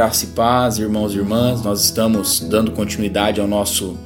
[0.00, 3.98] Graça e paz, irmãos e irmãs, nós estamos dando continuidade ao nosso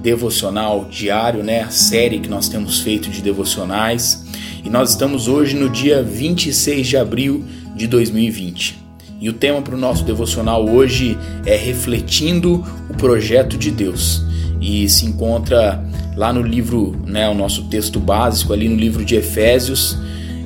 [0.00, 1.62] devocional diário, né?
[1.62, 4.24] A série que nós temos feito de devocionais.
[4.64, 7.44] E nós estamos hoje no dia 26 de abril
[7.74, 8.78] de 2020.
[9.20, 14.22] E o tema para o nosso devocional hoje é Refletindo o Projeto de Deus.
[14.60, 15.84] E se encontra
[16.16, 19.98] lá no livro, né, o nosso texto básico, ali no livro de Efésios,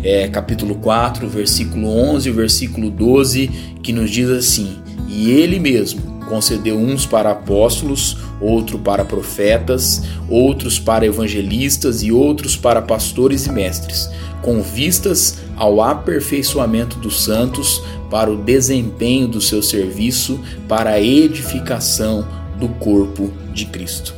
[0.02, 3.48] é, capítulo 4, versículo 11 e versículo 12,
[3.82, 4.82] que nos diz assim:
[5.14, 12.56] E ele mesmo concedeu uns para apóstolos, outro para profetas, outros para evangelistas e outros
[12.56, 14.10] para pastores e mestres,
[14.42, 22.26] com vistas ao aperfeiçoamento dos santos, para o desempenho do seu serviço, para a edificação
[22.58, 24.14] do corpo de Cristo.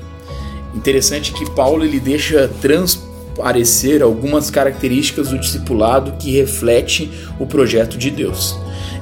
[0.75, 2.49] Interessante que Paulo ele deixa
[3.37, 8.57] transparecer algumas características do discipulado que reflete o projeto de Deus.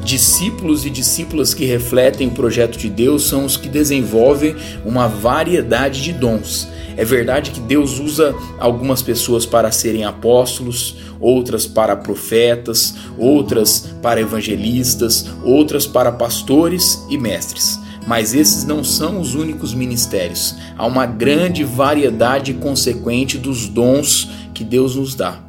[0.05, 4.55] Discípulos e discípulas que refletem o projeto de Deus são os que desenvolvem
[4.85, 6.69] uma variedade de dons.
[6.97, 14.21] É verdade que Deus usa algumas pessoas para serem apóstolos, outras para profetas, outras para
[14.21, 17.84] evangelistas, outras para pastores e mestres.
[18.07, 20.57] Mas esses não são os únicos ministérios.
[20.77, 25.41] Há uma grande variedade consequente dos dons que Deus nos dá.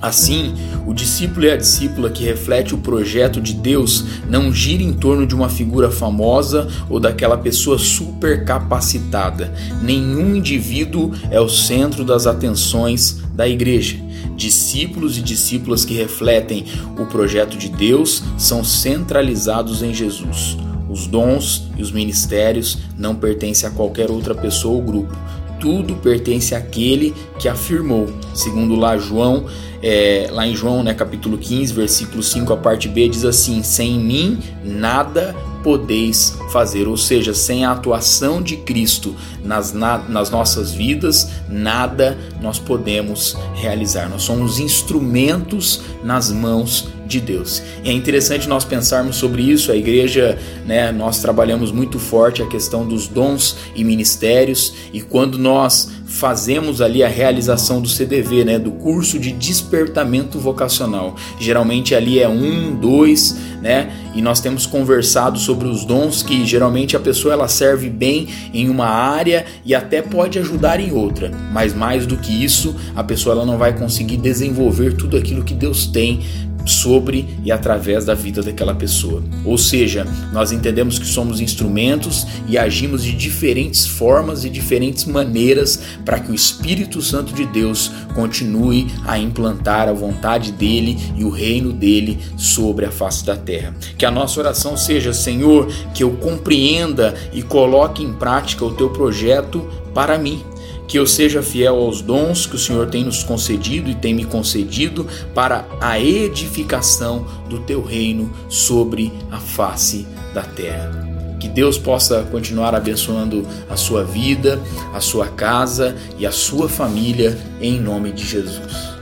[0.00, 0.54] Assim,
[0.86, 5.26] o discípulo e a discípula que reflete o projeto de Deus não gira em torno
[5.26, 9.52] de uma figura famosa ou daquela pessoa super capacitada.
[9.82, 13.96] Nenhum indivíduo é o centro das atenções da igreja.
[14.36, 16.66] Discípulos e discípulas que refletem
[16.98, 20.58] o projeto de Deus são centralizados em Jesus.
[20.88, 25.16] Os dons e os ministérios não pertencem a qualquer outra pessoa ou grupo.
[25.60, 29.46] Tudo pertence àquele que afirmou, segundo lá João,
[29.82, 33.98] é, lá em João, né, capítulo 15, versículo 5, a parte B diz assim: Sem
[33.98, 35.34] mim nada
[35.66, 42.16] podeis fazer, ou seja, sem a atuação de Cristo nas, na, nas nossas vidas, nada
[42.40, 44.08] nós podemos realizar.
[44.08, 47.60] Nós somos instrumentos nas mãos de Deus.
[47.82, 49.72] E é interessante nós pensarmos sobre isso.
[49.72, 55.36] A igreja, né, nós trabalhamos muito forte a questão dos dons e ministérios, e quando
[55.36, 61.14] nós fazemos ali a realização do CDV, né, do curso de despertamento vocacional.
[61.38, 66.96] Geralmente ali é um, dois, né, e nós temos conversado sobre os dons que geralmente
[66.96, 71.74] a pessoa ela serve bem em uma área e até pode ajudar em outra, mas
[71.74, 75.86] mais do que isso, a pessoa ela não vai conseguir desenvolver tudo aquilo que Deus
[75.86, 76.20] tem
[76.66, 79.22] sobre e através da vida daquela pessoa.
[79.44, 85.80] Ou seja, nós entendemos que somos instrumentos e agimos de diferentes formas e diferentes maneiras
[86.04, 91.30] para que o Espírito Santo de Deus continue a implantar a vontade dele e o
[91.30, 93.74] reino dele sobre a face da terra.
[93.96, 98.90] Que a nossa oração seja, Senhor, que eu compreenda e coloque em prática o teu
[98.90, 100.44] projeto para mim
[100.86, 104.24] que eu seja fiel aos dons que o Senhor tem nos concedido e tem me
[104.24, 111.06] concedido para a edificação do teu reino sobre a face da terra.
[111.38, 114.60] Que Deus possa continuar abençoando a sua vida,
[114.94, 118.95] a sua casa e a sua família, em nome de Jesus.